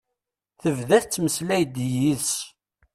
Tebda 0.61 0.97
tettmeslay 1.03 1.63
d 1.75 1.77
yid-s. 1.93 2.33